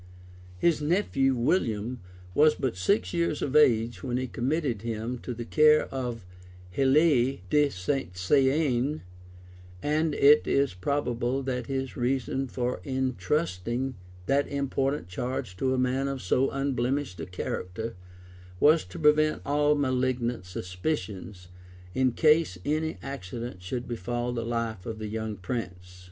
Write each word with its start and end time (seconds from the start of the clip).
[*] 0.33 0.57
His 0.57 0.81
nephew 0.81 1.35
William 1.35 1.99
was 2.33 2.55
but 2.55 2.75
six 2.75 3.13
years 3.13 3.43
of 3.43 3.55
age 3.55 4.01
when 4.01 4.17
he 4.17 4.25
committed 4.25 4.81
him 4.81 5.19
to 5.19 5.31
the 5.31 5.45
care 5.45 5.83
of 5.93 6.25
Helie 6.75 7.41
de 7.51 7.69
St. 7.69 8.13
Saen; 8.15 9.01
and 9.83 10.15
it 10.15 10.47
is 10.47 10.73
probable 10.73 11.43
that 11.43 11.67
his 11.67 11.95
reason 11.95 12.47
for 12.47 12.81
intrusting 12.83 13.93
that 14.25 14.47
important 14.47 15.07
charge 15.07 15.55
to 15.57 15.71
a 15.71 15.77
man 15.77 16.07
of 16.07 16.19
so 16.19 16.49
unblemished 16.49 17.19
a 17.19 17.27
character, 17.27 17.95
was 18.59 18.83
to 18.85 18.97
prevent 18.97 19.43
all 19.45 19.75
malignant 19.75 20.45
suspicions, 20.47 21.49
in 21.93 22.11
case 22.11 22.57
any 22.65 22.97
accident 23.03 23.61
should 23.61 23.87
befall 23.87 24.33
the 24.33 24.41
life 24.43 24.87
of 24.87 24.97
the 24.97 25.09
young 25.09 25.35
prince, 25.37 25.59
{1110. 25.69 25.79